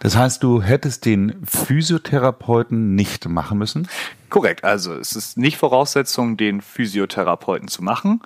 Das 0.00 0.16
heißt, 0.16 0.42
du 0.42 0.62
hättest 0.62 1.04
den 1.06 1.44
Physiotherapeuten 1.44 2.94
nicht 2.94 3.28
machen 3.28 3.58
müssen? 3.58 3.88
Korrekt. 4.28 4.64
Also 4.64 4.94
es 4.94 5.16
ist 5.16 5.38
nicht 5.38 5.56
Voraussetzung, 5.56 6.36
den 6.36 6.60
Physiotherapeuten 6.60 7.68
zu 7.68 7.82
machen. 7.82 8.22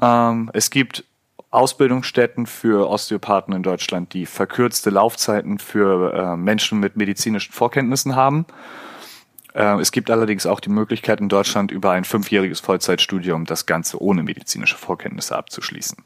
Ähm, 0.00 0.50
es 0.52 0.70
gibt 0.70 1.04
Ausbildungsstätten 1.50 2.46
für 2.46 2.88
Osteopathen 2.88 3.54
in 3.54 3.62
Deutschland, 3.62 4.14
die 4.14 4.24
verkürzte 4.24 4.88
Laufzeiten 4.88 5.58
für 5.58 6.14
äh, 6.14 6.36
Menschen 6.36 6.80
mit 6.80 6.96
medizinischen 6.96 7.52
Vorkenntnissen 7.52 8.16
haben. 8.16 8.46
Äh, 9.54 9.78
es 9.80 9.92
gibt 9.92 10.10
allerdings 10.10 10.46
auch 10.46 10.60
die 10.60 10.70
Möglichkeit 10.70 11.20
in 11.20 11.28
Deutschland 11.28 11.70
über 11.70 11.90
ein 11.90 12.04
fünfjähriges 12.04 12.60
Vollzeitstudium 12.60 13.44
das 13.44 13.66
Ganze 13.66 14.00
ohne 14.02 14.22
medizinische 14.22 14.78
Vorkenntnisse 14.78 15.36
abzuschließen. 15.36 15.98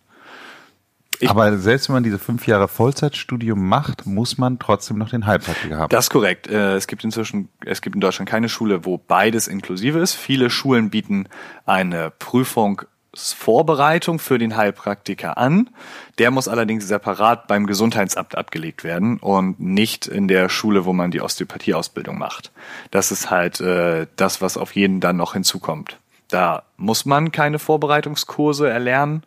Ich 1.21 1.31
Aber 1.31 1.57
selbst 1.59 1.89
wenn 1.89 1.95
man 1.95 2.03
diese 2.03 2.19
fünf 2.19 2.47
Jahre 2.47 2.69
Vollzeitstudium 2.69 3.69
macht, 3.69 4.07
muss 4.07 4.39
man 4.39 4.59
trotzdem 4.59 4.99
noch 4.99 5.11
den 5.11 5.27
Heilpraktiker 5.27 5.79
haben. 5.79 5.91
Das 5.91 6.07
ist 6.07 6.11
korrekt. 6.11 6.49
Äh, 6.49 6.75
es 6.75 6.87
gibt 6.87 7.05
inzwischen, 7.05 7.49
es 7.65 7.83
gibt 7.83 7.95
in 7.95 8.01
Deutschland 8.01 8.29
keine 8.29 8.49
Schule, 8.49 8.85
wo 8.85 8.99
beides 8.99 9.49
inklusive 9.49 9.99
ist. 9.99 10.15
Viele 10.15 10.51
Schulen 10.51 10.91
bieten 10.91 11.29
eine 11.65 12.13
Prüfungsvorbereitung 12.19 14.19
für 14.19 14.39
den 14.39 14.57
Heilpraktiker 14.57 15.39
an. 15.39 15.71
Der 16.19 16.31
muss 16.31 16.49
allerdings 16.49 16.87
separat 16.87 17.47
beim 17.47 17.67
Gesundheitsamt 17.67 18.37
abgelegt 18.37 18.85
werden 18.85 19.19
und 19.19 19.61
nicht 19.61 20.07
in 20.07 20.29
der 20.29 20.49
Schule, 20.49 20.85
wo 20.85 20.93
man 20.93 21.11
die 21.11 21.21
Osteopathieausbildung 21.21 22.19
macht. 22.19 22.53
Das 22.91 23.11
ist 23.11 23.31
halt 23.31 23.61
äh, 23.61 24.07
das, 24.17 24.43
was 24.43 24.57
auf 24.57 24.75
jeden 24.75 25.01
dann 25.01 25.17
noch 25.17 25.33
hinzukommt. 25.33 25.99
Da 26.29 26.65
muss 26.77 27.07
man 27.07 27.31
keine 27.31 27.59
Vorbereitungskurse 27.59 28.69
erlernen 28.69 29.23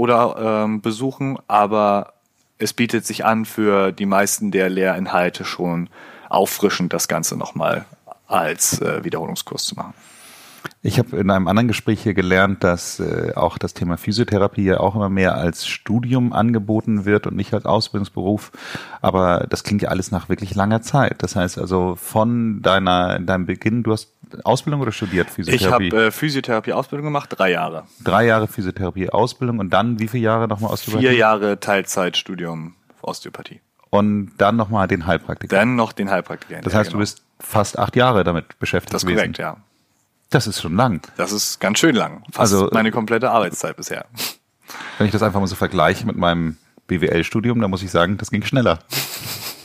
oder 0.00 0.64
ähm, 0.64 0.80
besuchen, 0.80 1.36
aber 1.46 2.14
es 2.56 2.72
bietet 2.72 3.04
sich 3.04 3.26
an, 3.26 3.44
für 3.44 3.92
die 3.92 4.06
meisten 4.06 4.50
der 4.50 4.70
Lehrinhalte 4.70 5.44
schon 5.44 5.90
auffrischend 6.30 6.94
das 6.94 7.06
Ganze 7.06 7.36
nochmal 7.36 7.84
als 8.26 8.80
äh, 8.80 9.04
Wiederholungskurs 9.04 9.66
zu 9.66 9.74
machen. 9.74 9.92
Ich 10.82 10.98
habe 10.98 11.18
in 11.18 11.30
einem 11.30 11.46
anderen 11.46 11.68
Gespräch 11.68 12.02
hier 12.02 12.14
gelernt, 12.14 12.64
dass 12.64 13.00
äh, 13.00 13.32
auch 13.34 13.58
das 13.58 13.74
Thema 13.74 13.98
Physiotherapie 13.98 14.64
ja 14.64 14.80
auch 14.80 14.94
immer 14.94 15.10
mehr 15.10 15.34
als 15.34 15.66
Studium 15.66 16.32
angeboten 16.32 17.04
wird 17.04 17.26
und 17.26 17.36
nicht 17.36 17.52
als 17.52 17.66
Ausbildungsberuf. 17.66 18.50
Aber 19.02 19.46
das 19.50 19.62
klingt 19.62 19.82
ja 19.82 19.90
alles 19.90 20.10
nach 20.10 20.30
wirklich 20.30 20.54
langer 20.54 20.80
Zeit. 20.80 21.22
Das 21.22 21.36
heißt 21.36 21.58
also 21.58 21.96
von 21.96 22.62
deiner 22.62 23.18
deinem 23.18 23.44
Beginn, 23.44 23.82
du 23.82 23.92
hast 23.92 24.14
Ausbildung 24.44 24.80
oder 24.80 24.92
studiert 24.92 25.28
Physiotherapie? 25.28 25.88
Ich 25.88 25.92
habe 25.92 26.06
äh, 26.06 26.10
Physiotherapie-Ausbildung 26.10 27.04
gemacht, 27.04 27.28
drei 27.36 27.50
Jahre. 27.50 27.84
Drei 28.02 28.24
Jahre 28.24 28.48
Physiotherapie-Ausbildung 28.48 29.58
und 29.58 29.70
dann 29.70 29.98
wie 29.98 30.08
viele 30.08 30.22
Jahre 30.22 30.48
nochmal 30.48 30.70
Osteopathie? 30.70 31.08
Vier 31.08 31.14
Jahre 31.14 31.60
Teilzeitstudium 31.60 32.74
Osteopathie. 33.02 33.60
Und 33.90 34.32
dann 34.38 34.56
nochmal 34.56 34.88
den 34.88 35.06
Heilpraktiker? 35.06 35.54
Dann 35.54 35.74
noch 35.76 35.92
den 35.92 36.10
Heilpraktiker. 36.10 36.60
Das 36.62 36.74
heißt, 36.74 36.90
genau. 36.90 36.98
du 36.98 37.02
bist 37.02 37.22
fast 37.38 37.78
acht 37.78 37.96
Jahre 37.96 38.24
damit 38.24 38.58
beschäftigt 38.58 38.94
Das 38.94 39.02
ist 39.02 39.08
korrekt, 39.08 39.38
ja. 39.38 39.56
Das 40.30 40.46
ist 40.46 40.60
schon 40.60 40.76
lang. 40.76 41.02
Das 41.16 41.32
ist 41.32 41.58
ganz 41.58 41.78
schön 41.78 41.94
lang. 41.94 42.22
Fast 42.32 42.54
also 42.54 42.70
meine 42.72 42.90
komplette 42.92 43.30
Arbeitszeit 43.30 43.76
bisher. 43.76 44.06
Wenn 44.98 45.06
ich 45.06 45.12
das 45.12 45.22
einfach 45.22 45.40
mal 45.40 45.46
so 45.46 45.56
vergleiche 45.56 46.06
mit 46.06 46.16
meinem 46.16 46.56
BWL-Studium, 46.86 47.60
dann 47.60 47.70
muss 47.70 47.82
ich 47.82 47.90
sagen, 47.90 48.16
das 48.16 48.30
ging 48.30 48.44
schneller. 48.44 48.78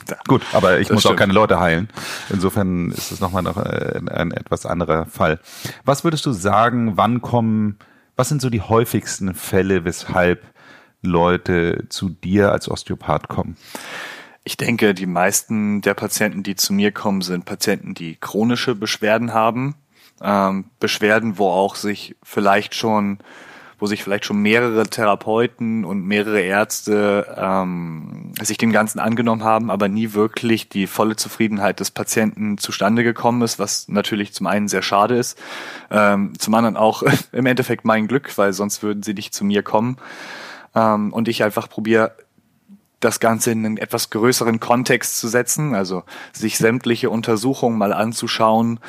Ja, 0.08 0.16
Gut, 0.28 0.42
aber 0.52 0.78
ich 0.78 0.90
muss 0.90 1.00
stimmt. 1.00 1.14
auch 1.14 1.18
keine 1.18 1.32
Leute 1.32 1.58
heilen. 1.60 1.88
Insofern 2.30 2.90
ist 2.90 3.10
es 3.10 3.20
nochmal 3.20 3.42
noch 3.42 3.56
äh, 3.56 3.94
ein, 3.96 4.08
ein 4.08 4.30
etwas 4.30 4.66
anderer 4.66 5.06
Fall. 5.06 5.40
Was 5.84 6.04
würdest 6.04 6.26
du 6.26 6.32
sagen, 6.32 6.96
wann 6.96 7.22
kommen, 7.22 7.78
was 8.14 8.28
sind 8.28 8.40
so 8.40 8.50
die 8.50 8.60
häufigsten 8.60 9.34
Fälle, 9.34 9.84
weshalb 9.84 10.44
Leute 11.02 11.86
zu 11.88 12.08
dir 12.08 12.52
als 12.52 12.68
Osteopath 12.68 13.28
kommen? 13.28 13.56
Ich 14.44 14.56
denke, 14.56 14.94
die 14.94 15.06
meisten 15.06 15.80
der 15.80 15.94
Patienten, 15.94 16.44
die 16.44 16.54
zu 16.54 16.72
mir 16.72 16.92
kommen, 16.92 17.20
sind 17.20 17.44
Patienten, 17.44 17.94
die 17.94 18.16
chronische 18.16 18.76
Beschwerden 18.76 19.34
haben. 19.34 19.74
Ähm, 20.22 20.66
Beschwerden, 20.80 21.38
wo 21.38 21.48
auch 21.50 21.76
sich 21.76 22.16
vielleicht 22.22 22.74
schon 22.74 23.18
wo 23.78 23.86
sich 23.86 24.02
vielleicht 24.02 24.24
schon 24.24 24.40
mehrere 24.40 24.84
Therapeuten 24.84 25.84
und 25.84 26.04
mehrere 26.06 26.40
Ärzte 26.40 27.34
ähm, 27.36 28.32
sich 28.40 28.56
dem 28.56 28.72
Ganzen 28.72 28.98
angenommen 28.98 29.44
haben, 29.44 29.70
aber 29.70 29.88
nie 29.88 30.14
wirklich 30.14 30.68
die 30.68 30.86
volle 30.86 31.16
Zufriedenheit 31.16 31.80
des 31.80 31.90
Patienten 31.90 32.56
zustande 32.56 33.04
gekommen 33.04 33.42
ist, 33.42 33.58
was 33.58 33.88
natürlich 33.88 34.32
zum 34.32 34.46
einen 34.46 34.68
sehr 34.68 34.82
schade 34.82 35.16
ist, 35.16 35.38
ähm, 35.90 36.32
zum 36.38 36.54
anderen 36.54 36.76
auch 36.76 37.02
im 37.32 37.46
Endeffekt 37.46 37.84
mein 37.84 38.08
Glück, 38.08 38.36
weil 38.38 38.52
sonst 38.52 38.82
würden 38.82 39.02
sie 39.02 39.14
nicht 39.14 39.34
zu 39.34 39.44
mir 39.44 39.62
kommen. 39.62 39.98
Ähm, 40.74 41.12
und 41.12 41.28
ich 41.28 41.44
einfach 41.44 41.68
probiere 41.68 42.12
das 43.00 43.20
Ganze 43.20 43.50
in 43.50 43.66
einen 43.66 43.76
etwas 43.76 44.08
größeren 44.08 44.58
Kontext 44.58 45.18
zu 45.18 45.28
setzen, 45.28 45.74
also 45.74 46.02
sich 46.32 46.56
sämtliche 46.56 47.10
Untersuchungen 47.10 47.76
mal 47.76 47.92
anzuschauen, 47.92 48.80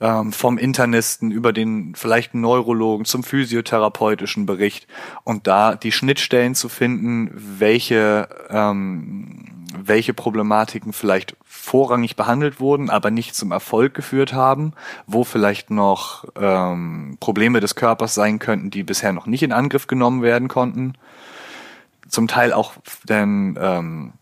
ähm, 0.00 0.32
vom 0.32 0.58
Internisten 0.58 1.30
über 1.30 1.52
den 1.52 1.94
vielleicht 1.94 2.34
Neurologen 2.34 3.04
zum 3.04 3.22
physiotherapeutischen 3.22 4.46
Bericht 4.46 4.86
und 5.24 5.46
da 5.46 5.74
die 5.74 5.92
Schnittstellen 5.92 6.54
zu 6.54 6.68
finden, 6.68 7.30
welche 7.34 8.28
ähm, 8.50 9.54
welche 9.76 10.14
Problematiken 10.14 10.92
vielleicht 10.92 11.36
vorrangig 11.44 12.16
behandelt 12.16 12.60
wurden, 12.60 12.90
aber 12.90 13.10
nicht 13.10 13.34
zum 13.34 13.52
Erfolg 13.52 13.94
geführt 13.94 14.32
haben, 14.32 14.72
wo 15.06 15.24
vielleicht 15.24 15.70
noch 15.70 16.26
ähm, 16.36 17.16
Probleme 17.20 17.60
des 17.60 17.74
Körpers 17.74 18.14
sein 18.14 18.38
könnten, 18.38 18.70
die 18.70 18.82
bisher 18.82 19.12
noch 19.12 19.26
nicht 19.26 19.42
in 19.42 19.52
Angriff 19.52 19.86
genommen 19.86 20.22
werden 20.22 20.48
konnten. 20.48 20.94
Zum 22.08 22.28
Teil 22.28 22.52
auch 22.52 22.74
denn 23.08 23.58
ähm, 23.60 24.12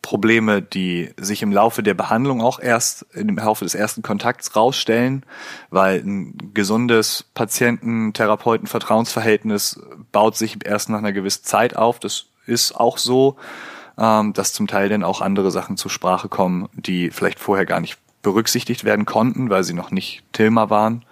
Probleme, 0.00 0.62
die 0.62 1.10
sich 1.16 1.42
im 1.42 1.50
Laufe 1.50 1.82
der 1.82 1.94
Behandlung 1.94 2.40
auch 2.40 2.60
erst 2.60 3.04
im 3.14 3.36
Laufe 3.36 3.64
des 3.64 3.74
ersten 3.74 4.02
Kontakts 4.02 4.54
rausstellen, 4.54 5.24
weil 5.70 5.98
ein 5.98 6.38
gesundes 6.54 7.24
Patienten-Therapeuten-Vertrauensverhältnis 7.34 9.80
baut 10.12 10.36
sich 10.36 10.64
erst 10.64 10.88
nach 10.88 10.98
einer 10.98 11.12
gewissen 11.12 11.42
Zeit 11.44 11.74
auf. 11.76 11.98
Das 11.98 12.26
ist 12.46 12.76
auch 12.76 12.98
so, 12.98 13.34
ähm, 13.98 14.32
dass 14.34 14.52
zum 14.52 14.68
Teil 14.68 14.88
dann 14.88 15.02
auch 15.02 15.20
andere 15.20 15.50
Sachen 15.50 15.76
zur 15.76 15.90
Sprache 15.90 16.28
kommen, 16.28 16.68
die 16.74 17.10
vielleicht 17.10 17.40
vorher 17.40 17.66
gar 17.66 17.80
nicht 17.80 17.98
berücksichtigt 18.22 18.84
werden 18.84 19.04
konnten, 19.04 19.50
weil 19.50 19.64
sie 19.64 19.74
noch 19.74 19.90
nicht 19.90 20.22
Thema 20.32 20.70
waren. 20.70 21.04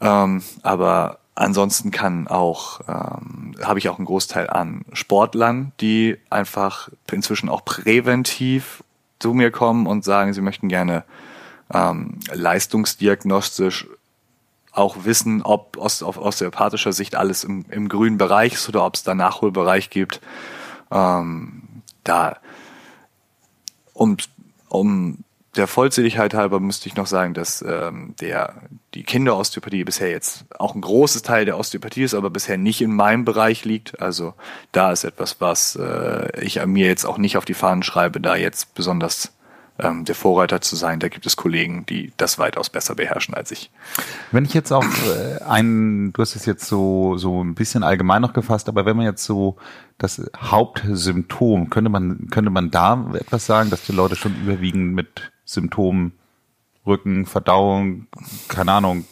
Ähm, 0.00 0.42
aber 0.62 1.18
ansonsten 1.40 1.90
kann 1.90 2.28
auch, 2.28 2.80
ähm, 2.86 3.54
habe 3.62 3.78
ich 3.78 3.88
auch 3.88 3.98
einen 3.98 4.06
Großteil 4.06 4.48
an 4.50 4.84
Sportlern, 4.92 5.72
die 5.80 6.18
einfach 6.28 6.90
inzwischen 7.10 7.48
auch 7.48 7.64
präventiv 7.64 8.84
zu 9.18 9.32
mir 9.32 9.50
kommen 9.50 9.86
und 9.86 10.04
sagen, 10.04 10.32
sie 10.32 10.42
möchten 10.42 10.68
gerne 10.68 11.04
ähm, 11.72 12.18
leistungsdiagnostisch 12.32 13.88
auch 14.72 15.04
wissen, 15.04 15.42
ob 15.42 15.78
aus, 15.78 16.02
auf 16.02 16.18
osteopathischer 16.18 16.92
Sicht 16.92 17.16
alles 17.16 17.44
im, 17.44 17.64
im 17.70 17.88
grünen 17.88 18.18
Bereich 18.18 18.54
ist 18.54 18.68
oder 18.68 18.84
ob 18.84 18.94
es 18.94 19.02
da 19.02 19.14
Nachholbereich 19.14 19.90
gibt. 19.90 20.20
Ähm, 20.90 21.62
da 22.04 22.36
um, 23.94 24.16
um 24.68 25.18
der 25.56 25.66
Vollzähligkeit 25.66 26.34
halber 26.34 26.60
müsste 26.60 26.88
ich 26.88 26.96
noch 26.96 27.06
sagen, 27.06 27.34
dass 27.34 27.62
ähm, 27.62 28.14
der 28.20 28.54
die 28.94 29.02
Kinderosteopathie 29.02 29.84
bisher 29.84 30.10
jetzt 30.10 30.44
auch 30.58 30.74
ein 30.74 30.80
großes 30.80 31.22
Teil 31.22 31.44
der 31.44 31.58
Osteopathie 31.58 32.04
ist, 32.04 32.14
aber 32.14 32.30
bisher 32.30 32.56
nicht 32.56 32.80
in 32.82 32.94
meinem 32.94 33.24
Bereich 33.24 33.64
liegt. 33.64 34.00
Also 34.00 34.34
da 34.72 34.92
ist 34.92 35.04
etwas, 35.04 35.40
was 35.40 35.76
äh, 35.76 36.40
ich 36.40 36.64
mir 36.66 36.86
jetzt 36.86 37.04
auch 37.04 37.18
nicht 37.18 37.36
auf 37.36 37.44
die 37.44 37.54
Fahnen 37.54 37.82
schreibe, 37.82 38.20
da 38.20 38.36
jetzt 38.36 38.74
besonders 38.74 39.32
ähm, 39.80 40.04
der 40.04 40.14
Vorreiter 40.14 40.60
zu 40.60 40.76
sein. 40.76 41.00
Da 41.00 41.08
gibt 41.08 41.26
es 41.26 41.36
Kollegen, 41.36 41.84
die 41.86 42.12
das 42.16 42.38
weitaus 42.38 42.70
besser 42.70 42.94
beherrschen 42.94 43.34
als 43.34 43.50
ich. 43.50 43.70
Wenn 44.30 44.44
ich 44.44 44.54
jetzt 44.54 44.72
auch 44.72 44.84
äh, 44.84 45.42
ein, 45.44 46.12
du 46.12 46.22
hast 46.22 46.36
es 46.36 46.46
jetzt 46.46 46.66
so 46.66 47.16
so 47.16 47.42
ein 47.42 47.54
bisschen 47.54 47.82
allgemein 47.82 48.22
noch 48.22 48.32
gefasst, 48.32 48.68
aber 48.68 48.86
wenn 48.86 48.96
man 48.96 49.06
jetzt 49.06 49.24
so 49.24 49.56
das 49.98 50.22
Hauptsymptom, 50.36 51.70
könnte 51.70 51.90
man 51.90 52.28
könnte 52.30 52.50
man 52.50 52.70
da 52.70 53.10
etwas 53.14 53.46
sagen, 53.46 53.70
dass 53.70 53.84
die 53.84 53.92
Leute 53.92 54.16
schon 54.16 54.34
überwiegend 54.42 54.94
mit 54.94 55.32
Symptomen 55.50 56.12
Rücken, 56.86 57.26
Verdauung, 57.26 58.06
keine 58.48 58.72
Ahnung, 58.72 59.04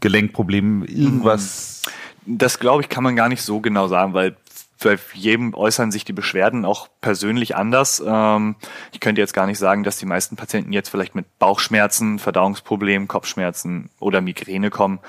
Gelenkproblemen, 0.00 0.84
irgendwas. 0.86 1.82
Das 2.26 2.58
glaube 2.58 2.82
ich, 2.82 2.88
kann 2.88 3.04
man 3.04 3.16
gar 3.16 3.28
nicht 3.28 3.42
so 3.42 3.60
genau 3.60 3.88
sagen, 3.88 4.14
weil 4.14 4.36
bei 4.82 4.98
jedem 5.12 5.54
äußern 5.54 5.90
sich 5.90 6.04
die 6.04 6.12
Beschwerden 6.12 6.64
auch 6.64 6.88
persönlich 7.00 7.56
anders. 7.56 8.02
Ähm, 8.04 8.56
ich 8.92 9.00
könnte 9.00 9.20
jetzt 9.20 9.34
gar 9.34 9.46
nicht 9.46 9.58
sagen, 9.58 9.82
dass 9.82 9.98
die 9.98 10.06
meisten 10.06 10.36
Patienten 10.36 10.72
jetzt 10.72 10.88
vielleicht 10.88 11.14
mit 11.14 11.38
Bauchschmerzen, 11.38 12.18
Verdauungsproblemen, 12.18 13.08
Kopfschmerzen 13.08 13.90
oder 13.98 14.20
Migräne 14.20 14.70
kommen. 14.70 15.00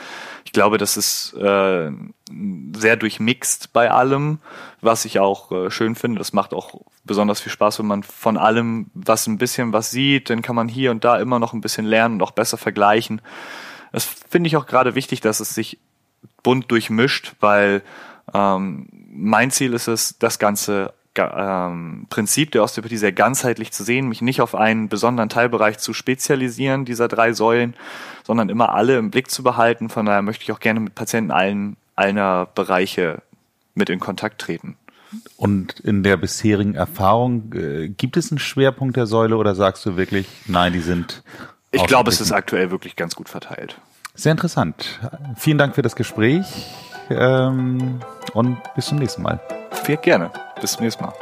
Ich 0.45 0.53
glaube, 0.53 0.77
das 0.77 0.97
ist 0.97 1.33
äh, 1.33 1.91
sehr 2.75 2.95
durchmixt 2.95 3.71
bei 3.73 3.91
allem, 3.91 4.39
was 4.81 5.05
ich 5.05 5.19
auch 5.19 5.51
äh, 5.51 5.69
schön 5.69 5.95
finde. 5.95 6.19
Das 6.19 6.33
macht 6.33 6.53
auch 6.53 6.81
besonders 7.03 7.41
viel 7.41 7.51
Spaß, 7.51 7.79
wenn 7.79 7.87
man 7.87 8.03
von 8.03 8.37
allem 8.37 8.89
was 8.93 9.27
ein 9.27 9.37
bisschen 9.37 9.73
was 9.73 9.91
sieht. 9.91 10.29
Dann 10.29 10.41
kann 10.41 10.55
man 10.55 10.67
hier 10.67 10.91
und 10.91 11.03
da 11.03 11.19
immer 11.19 11.39
noch 11.39 11.53
ein 11.53 11.61
bisschen 11.61 11.85
lernen 11.85 12.15
und 12.15 12.23
auch 12.23 12.31
besser 12.31 12.57
vergleichen. 12.57 13.21
Das 13.91 14.05
finde 14.05 14.47
ich 14.47 14.57
auch 14.57 14.65
gerade 14.65 14.95
wichtig, 14.95 15.21
dass 15.21 15.39
es 15.39 15.53
sich 15.53 15.79
bunt 16.43 16.71
durchmischt, 16.71 17.33
weil 17.39 17.81
ähm, 18.33 18.87
mein 19.11 19.51
Ziel 19.51 19.73
ist 19.73 19.87
es, 19.87 20.17
das 20.19 20.39
ganze 20.39 20.93
ähm, 21.17 22.05
Prinzip 22.09 22.51
der 22.51 22.63
Osteopathie 22.63 22.97
sehr 22.97 23.11
ganzheitlich 23.11 23.71
zu 23.71 23.83
sehen, 23.83 24.07
mich 24.07 24.21
nicht 24.21 24.41
auf 24.41 24.55
einen 24.55 24.89
besonderen 24.89 25.29
Teilbereich 25.29 25.77
zu 25.79 25.93
spezialisieren, 25.93 26.85
dieser 26.85 27.07
drei 27.07 27.33
Säulen, 27.33 27.75
sondern 28.23 28.49
immer 28.49 28.73
alle 28.73 28.97
im 28.97 29.11
Blick 29.11 29.29
zu 29.29 29.43
behalten. 29.43 29.89
Von 29.89 30.05
daher 30.05 30.21
möchte 30.21 30.43
ich 30.43 30.51
auch 30.51 30.59
gerne 30.59 30.79
mit 30.79 30.95
Patienten 30.95 31.31
allen, 31.31 31.75
einer 31.95 32.47
Bereiche 32.55 33.21
mit 33.75 33.89
in 33.89 33.99
Kontakt 33.99 34.39
treten. 34.39 34.77
Und 35.35 35.79
in 35.79 36.03
der 36.03 36.17
bisherigen 36.17 36.75
Erfahrung, 36.75 37.53
äh, 37.53 37.89
gibt 37.89 38.15
es 38.15 38.31
einen 38.31 38.39
Schwerpunkt 38.39 38.95
der 38.95 39.07
Säule 39.07 39.37
oder 39.37 39.55
sagst 39.55 39.85
du 39.85 39.97
wirklich, 39.97 40.27
nein, 40.45 40.73
die 40.73 40.81
sind. 40.81 41.23
Ich 41.71 41.83
glaube, 41.85 42.09
es 42.09 42.21
ist 42.21 42.31
aktuell 42.31 42.71
wirklich 42.71 42.95
ganz 42.95 43.15
gut 43.15 43.27
verteilt. 43.27 43.79
Sehr 44.13 44.31
interessant. 44.31 44.99
Vielen 45.35 45.57
Dank 45.57 45.75
für 45.75 45.81
das 45.81 45.95
Gespräch 45.95 46.45
ähm, 47.09 47.99
und 48.33 48.57
bis 48.75 48.87
zum 48.87 48.99
nächsten 48.99 49.21
Mal. 49.21 49.39
Viel 49.83 49.97
gerne. 49.97 50.31
Bis 50.61 50.73
zum 50.73 50.83
nächsten 50.83 51.03
Mal. 51.03 51.13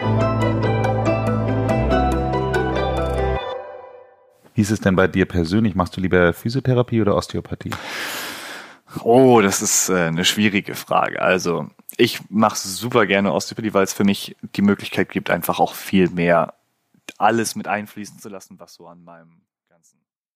Wie 4.53 4.61
ist 4.61 4.71
es 4.71 4.79
denn 4.79 4.95
bei 4.95 5.07
dir 5.07 5.25
persönlich? 5.25 5.75
Machst 5.75 5.95
du 5.95 6.01
lieber 6.01 6.33
Physiotherapie 6.33 7.01
oder 7.01 7.15
Osteopathie? 7.15 7.71
Oh, 9.03 9.41
das 9.41 9.61
ist 9.61 9.89
äh, 9.89 10.07
eine 10.07 10.25
schwierige 10.25 10.73
Frage. 10.73 11.21
Also 11.21 11.67
ich 11.97 12.21
mache 12.29 12.57
super 12.57 13.05
gerne 13.05 13.33
Osteopathie, 13.33 13.73
weil 13.73 13.83
es 13.83 13.93
für 13.93 14.03
mich 14.03 14.35
die 14.55 14.61
Möglichkeit 14.61 15.09
gibt, 15.09 15.29
einfach 15.29 15.59
auch 15.59 15.73
viel 15.73 16.09
mehr 16.09 16.55
alles 17.17 17.55
mit 17.55 17.67
einfließen 17.67 18.19
zu 18.19 18.29
lassen, 18.29 18.59
was 18.59 18.73
so 18.73 18.87
an 18.87 19.03
meinem 19.03 19.41